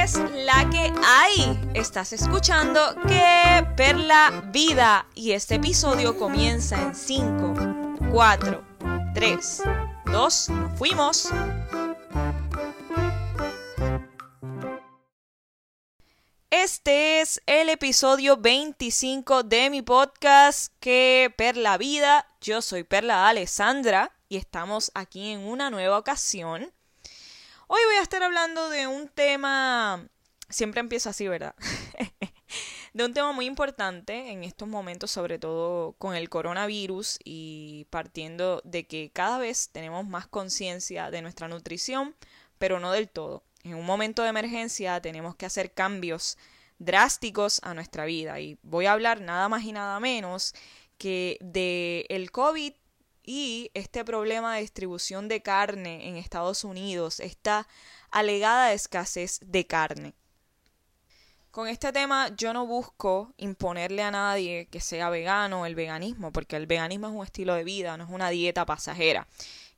[0.00, 1.60] es la que hay?
[1.74, 7.54] Estás escuchando que Perla Vida y este episodio comienza en 5,
[8.10, 8.64] 4,
[9.14, 9.62] 3,
[10.06, 11.28] 2, fuimos.
[16.50, 22.26] Este es el episodio 25 de mi podcast que Perla Vida.
[22.40, 26.72] Yo soy Perla Alessandra y estamos aquí en una nueva ocasión
[27.74, 30.06] Hoy voy a estar hablando de un tema,
[30.50, 31.54] siempre empiezo así, ¿verdad?
[32.92, 38.60] de un tema muy importante en estos momentos, sobre todo con el coronavirus y partiendo
[38.66, 42.14] de que cada vez tenemos más conciencia de nuestra nutrición,
[42.58, 43.42] pero no del todo.
[43.64, 46.36] En un momento de emergencia tenemos que hacer cambios
[46.78, 50.54] drásticos a nuestra vida y voy a hablar nada más y nada menos
[50.98, 52.74] que de el COVID
[53.24, 57.68] y este problema de distribución de carne en Estados Unidos, esta
[58.10, 60.14] alegada escasez de carne.
[61.50, 66.56] Con este tema yo no busco imponerle a nadie que sea vegano el veganismo, porque
[66.56, 69.28] el veganismo es un estilo de vida, no es una dieta pasajera.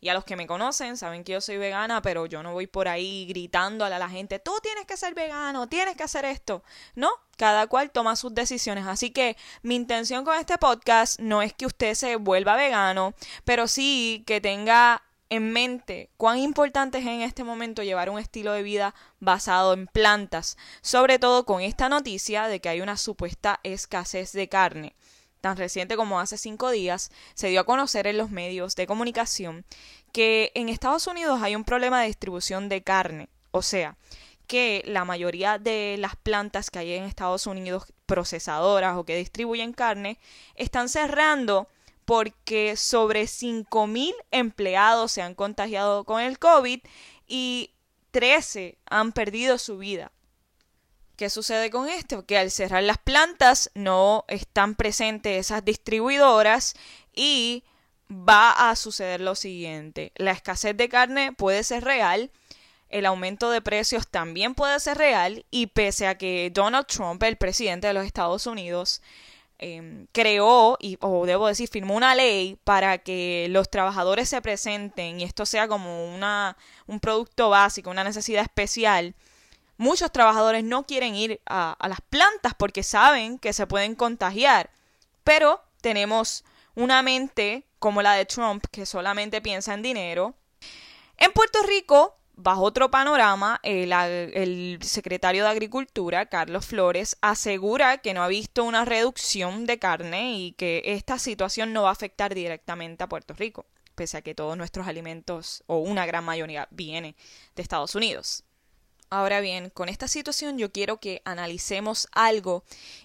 [0.00, 2.68] Y a los que me conocen saben que yo soy vegana, pero yo no voy
[2.68, 6.62] por ahí gritando a la gente, tú tienes que ser vegano, tienes que hacer esto.
[6.94, 8.86] No, cada cual toma sus decisiones.
[8.86, 13.68] Así que mi intención con este podcast no es que usted se vuelva vegano, pero
[13.68, 18.62] sí que tenga en mente cuán importante es en este momento llevar un estilo de
[18.62, 24.32] vida basado en plantas, sobre todo con esta noticia de que hay una supuesta escasez
[24.32, 24.94] de carne
[25.44, 29.66] tan reciente como hace cinco días, se dio a conocer en los medios de comunicación
[30.10, 33.28] que en Estados Unidos hay un problema de distribución de carne.
[33.50, 33.98] O sea,
[34.46, 39.72] que la mayoría de las plantas que hay en Estados Unidos procesadoras o que distribuyen
[39.72, 40.18] carne
[40.54, 41.68] están cerrando
[42.04, 46.80] porque sobre 5.000 empleados se han contagiado con el COVID
[47.26, 47.70] y
[48.10, 50.12] 13 han perdido su vida.
[51.16, 52.26] ¿Qué sucede con esto?
[52.26, 56.74] Que al cerrar las plantas no están presentes esas distribuidoras
[57.14, 57.64] y
[58.10, 60.12] va a suceder lo siguiente.
[60.16, 62.30] La escasez de carne puede ser real,
[62.94, 67.36] el aumento de precios también puede ser real y pese a que Donald Trump, el
[67.36, 69.02] presidente de los Estados Unidos,
[69.58, 75.20] em, creó, y, o debo decir, firmó una ley para que los trabajadores se presenten
[75.20, 76.56] y esto sea como una,
[76.86, 79.14] un producto básico, una necesidad especial,
[79.76, 84.70] Muchos trabajadores no quieren ir a, las plantas porque saben que se pueden contagiar.
[85.24, 86.44] Pero tenemos
[86.76, 90.34] una mente como la de Trump que solamente piensa en dinero.
[91.16, 98.22] En Puerto Rico, bajo otro panorama, el, secretario de Agricultura, Carlos Flores, asegura que no
[98.22, 103.04] ha visto una reducción de carne y que esta situación no va a afectar directamente
[103.04, 107.16] a Puerto Rico, pese a que todos nuestros alimentos, o una gran mayoría, viene
[107.54, 108.44] de Estados Unidos.
[109.10, 112.64] Ahora bien, con esta situación yo quiero que analicemos algo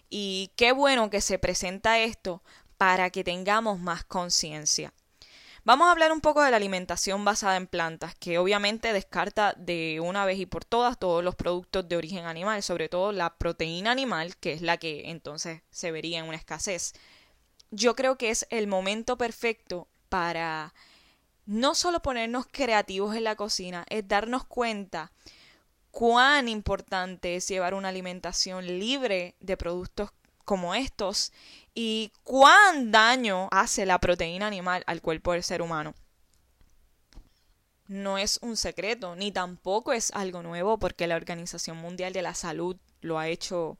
[0.09, 2.41] y qué bueno que se presenta esto
[2.77, 4.93] para que tengamos más conciencia.
[5.69, 9.99] Vamos a hablar un poco de la alimentación basada en plantas, que obviamente descarta de
[10.03, 13.91] una vez y por todas todos los productos de origen animal, sobre todo la proteína
[13.91, 16.93] animal, que es la que entonces se vería en una escasez.
[17.69, 20.73] Yo creo que es el momento perfecto para
[21.45, 25.11] no solo ponernos creativos en la cocina, es darnos cuenta
[25.91, 30.09] cuán importante es llevar una alimentación libre de productos
[30.49, 31.31] como estos
[31.75, 35.93] y cuán daño hace la proteína animal al cuerpo del ser humano.
[37.85, 42.33] No es un secreto, ni tampoco es algo nuevo porque la Organización Mundial de la
[42.33, 43.77] Salud lo ha hecho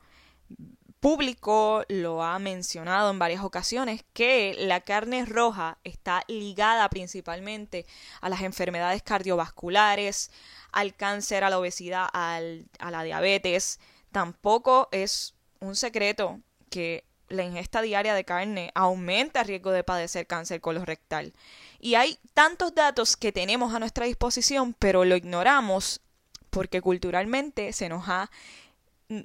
[0.99, 7.87] público, lo ha mencionado en varias ocasiones, que la carne roja está ligada principalmente
[8.21, 10.29] a las enfermedades cardiovasculares,
[10.71, 13.79] al cáncer, a la obesidad, al, a la diabetes.
[14.11, 20.27] Tampoco es un secreto que la ingesta diaria de carne aumenta el riesgo de padecer
[20.27, 21.33] cáncer colorectal.
[21.79, 26.01] Y hay tantos datos que tenemos a nuestra disposición, pero lo ignoramos
[26.49, 28.29] porque culturalmente se nos ha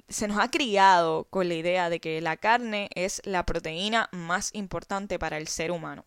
[0.09, 4.49] se nos ha criado con la idea de que la carne es la proteína más
[4.53, 6.05] importante para el ser humano.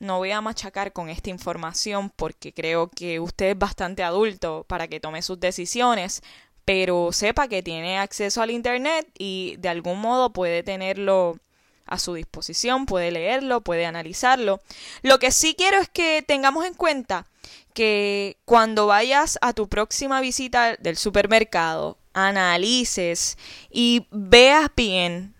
[0.00, 4.88] No voy a machacar con esta información porque creo que usted es bastante adulto para
[4.88, 6.22] que tome sus decisiones,
[6.64, 11.38] pero sepa que tiene acceso al Internet y de algún modo puede tenerlo
[11.86, 14.60] a su disposición, puede leerlo, puede analizarlo.
[15.02, 17.26] Lo que sí quiero es que tengamos en cuenta
[17.74, 23.36] que cuando vayas a tu próxima visita del supermercado, analices
[23.70, 25.34] y veas bien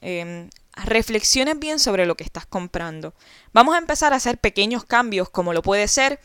[0.00, 3.14] eh, reflexiones bien sobre lo que estás comprando.
[3.52, 6.18] Vamos a empezar a hacer pequeños cambios como lo puede ser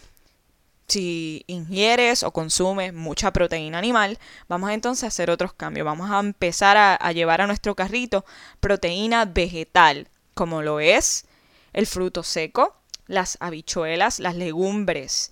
[0.89, 5.85] si ingieres o consumes mucha proteína animal, vamos entonces a hacer otros cambios.
[5.85, 8.25] Vamos a empezar a, a, llevar a nuestro carrito
[8.59, 11.25] proteína vegetal, como lo es
[11.73, 12.75] el fruto seco,
[13.07, 15.31] las habichuelas, las legumbres.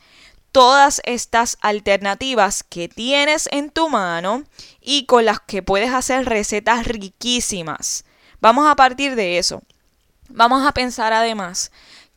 [0.51, 4.43] Todas estas alternativas que tienes en tu mano
[4.81, 8.05] y con las que puedes hacer recetas riquísimas.
[8.39, 9.61] Vamos a partir de eso.
[10.29, 11.71] Vamos a pensar además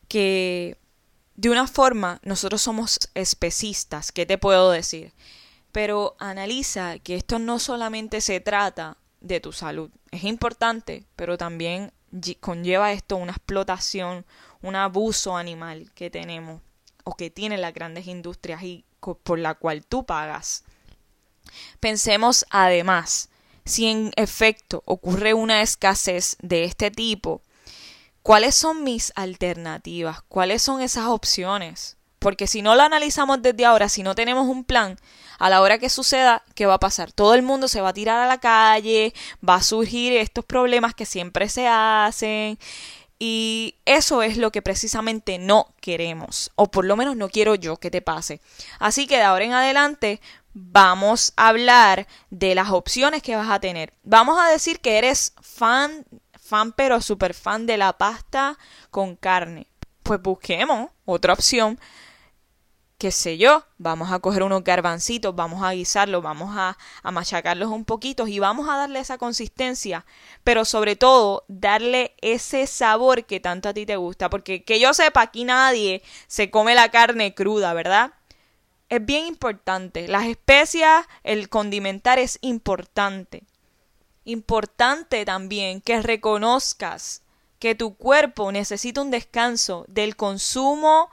[0.09, 0.77] que
[1.41, 5.15] de una forma, nosotros somos especistas, ¿qué te puedo decir?
[5.73, 11.95] Pero analiza que esto no solamente se trata de tu salud, es importante, pero también
[12.41, 14.27] conlleva esto una explotación,
[14.61, 16.61] un abuso animal que tenemos
[17.05, 20.65] o que tienen las grandes industrias y por la cual tú pagas.
[21.81, 23.31] Pensemos además,
[23.65, 27.41] si en efecto ocurre una escasez de este tipo,
[28.23, 30.23] ¿Cuáles son mis alternativas?
[30.29, 31.97] ¿Cuáles son esas opciones?
[32.19, 34.99] Porque si no lo analizamos desde ahora, si no tenemos un plan,
[35.39, 37.13] a la hora que suceda, ¿qué va a pasar?
[37.13, 39.15] Todo el mundo se va a tirar a la calle,
[39.47, 42.59] va a surgir estos problemas que siempre se hacen.
[43.19, 47.79] Y eso es lo que precisamente no queremos, o por lo menos no quiero yo
[47.79, 48.41] que te pase.
[48.79, 50.21] Así que de ahora en adelante
[50.53, 53.95] vamos a hablar de las opciones que vas a tener.
[54.03, 56.05] Vamos a decir que eres fan
[56.51, 58.59] fan pero super fan de la pasta
[58.91, 59.69] con carne.
[60.03, 61.79] Pues busquemos otra opción.
[62.99, 67.71] Qué sé yo, vamos a coger unos garbancitos, vamos a guisarlos, vamos a, a machacarlos
[67.71, 70.05] un poquito y vamos a darle esa consistencia,
[70.45, 74.93] pero sobre todo darle ese sabor que tanto a ti te gusta, porque que yo
[74.93, 78.13] sepa, aquí nadie se come la carne cruda, ¿verdad?
[78.91, 80.07] Es bien importante.
[80.07, 83.45] Las especias, el condimentar es importante
[84.25, 87.23] importante también que reconozcas
[87.59, 91.11] que tu cuerpo necesita un descanso del consumo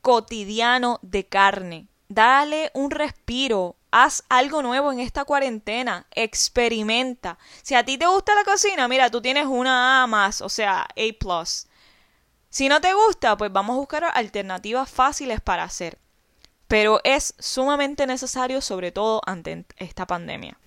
[0.00, 1.88] cotidiano de carne.
[2.08, 7.36] Dale un respiro, haz algo nuevo en esta cuarentena, experimenta.
[7.62, 10.82] Si a ti te gusta la cocina, mira, tú tienes una A más, o sea,
[10.82, 11.46] A
[12.48, 15.98] Si no te gusta, pues vamos a buscar alternativas fáciles para hacer.
[16.68, 20.58] Pero es sumamente necesario, sobre todo ante esta pandemia.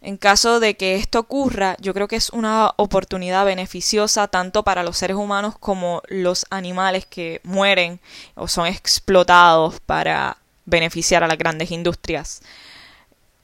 [0.00, 4.84] En caso de que esto ocurra, yo creo que es una oportunidad beneficiosa tanto para
[4.84, 7.98] los seres humanos como los animales que mueren
[8.36, 12.42] o son explotados para beneficiar a las grandes industrias.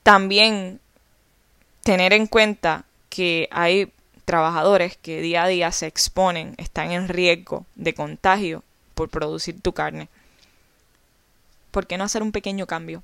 [0.04, 0.80] También
[1.82, 3.92] tener en cuenta que hay
[4.24, 8.62] trabajadores que día a día se exponen, están en riesgo de contagio
[8.94, 10.08] por producir tu carne.
[11.72, 13.02] ¿Por qué no hacer un pequeño cambio?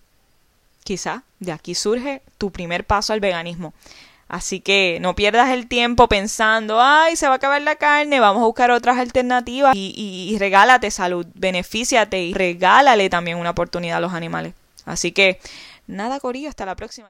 [0.84, 3.72] Quizá de aquí surge tu primer paso al veganismo.
[4.28, 8.42] Así que no pierdas el tiempo pensando, ay, se va a acabar la carne, vamos
[8.42, 13.96] a buscar otras alternativas y, y, y regálate salud, benefíciate y regálale también una oportunidad
[13.96, 14.54] a los animales.
[14.84, 15.40] Así que
[15.88, 17.08] nada, Corillo, hasta la próxima.